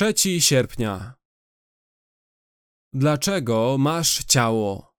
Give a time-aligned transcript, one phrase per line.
[0.00, 1.14] 3 sierpnia.
[2.92, 4.92] Dlaczego masz ciało?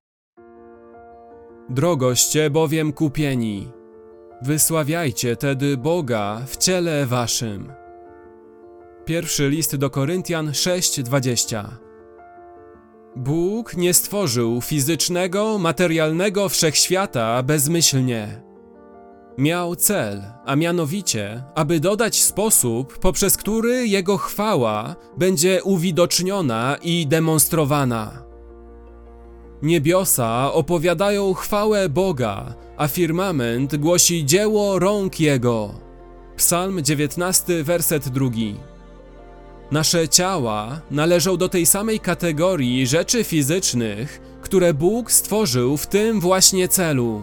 [1.70, 3.72] Drogoście bowiem kupieni.
[4.42, 7.74] Wysławiajcie tedy Boga w ciele waszym.
[9.06, 11.66] Pierwszy list do Koryntian 6:20.
[13.16, 18.51] Bóg nie stworzył fizycznego, materialnego wszechświata bezmyślnie.
[19.38, 28.24] Miał cel, a mianowicie, aby dodać sposób, poprzez który Jego chwała będzie uwidoczniona i demonstrowana.
[29.62, 35.74] Niebiosa opowiadają chwałę Boga, a firmament głosi dzieło rąk Jego.
[36.36, 38.30] Psalm 19, werset 2.
[39.72, 46.68] Nasze ciała należą do tej samej kategorii rzeczy fizycznych, które Bóg stworzył w tym właśnie
[46.68, 47.22] celu.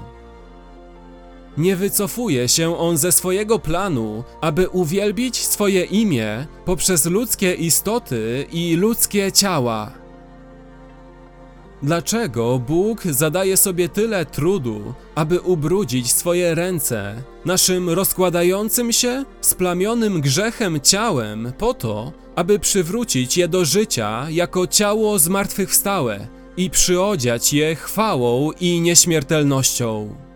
[1.58, 8.76] Nie wycofuje się on ze swojego planu, aby uwielbić swoje imię poprzez ludzkie istoty i
[8.76, 9.92] ludzkie ciała.
[11.82, 20.80] Dlaczego Bóg zadaje sobie tyle trudu, aby ubrudzić swoje ręce naszym rozkładającym się, splamionym grzechem
[20.80, 28.50] ciałem, po to, aby przywrócić je do życia jako ciało zmartwychwstałe i przyodziać je chwałą
[28.60, 30.27] i nieśmiertelnością?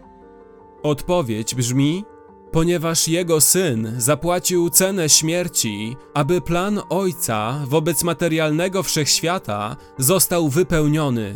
[0.83, 2.05] Odpowiedź brzmi:
[2.53, 11.35] ponieważ jego syn zapłacił cenę śmierci, aby plan ojca wobec materialnego wszechświata został wypełniony,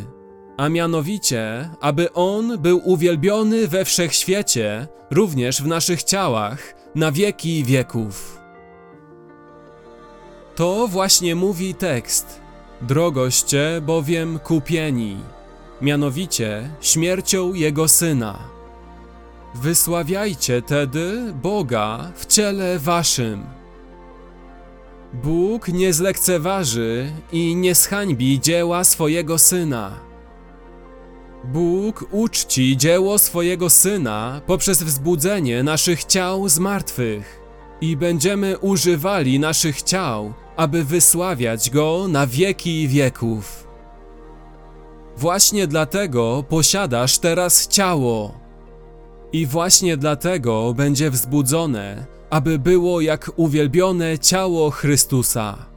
[0.57, 8.39] a mianowicie, aby on był uwielbiony we wszechświecie, również w naszych ciałach, na wieki wieków.
[10.55, 12.41] To właśnie mówi tekst.
[12.83, 15.17] Drogoście bowiem kupieni,
[15.81, 18.56] mianowicie śmiercią jego syna.
[19.63, 23.47] Wysławiajcie tedy Boga w ciele waszym.
[25.13, 30.01] Bóg nie zlekceważy i nie zhańbi dzieła swojego Syna.
[31.45, 37.41] Bóg uczci dzieło swojego Syna poprzez wzbudzenie naszych ciał z martwych
[37.81, 43.69] i będziemy używali naszych ciał, aby wysławiać Go na wieki wieków.
[45.17, 48.46] Właśnie dlatego posiadasz teraz ciało.
[49.37, 55.76] I właśnie dlatego będzie wzbudzone, aby było jak uwielbione ciało Chrystusa.